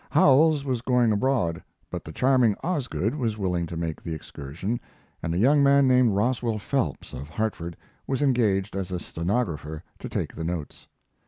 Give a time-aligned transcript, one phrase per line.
[0.09, 4.79] Howells was going abroad, but the charming Osgood was willing to make the excursion,
[5.21, 7.77] and a young man named Roswell Phelps, of Hartford,
[8.07, 10.87] was engaged as a stenographer to take the notes.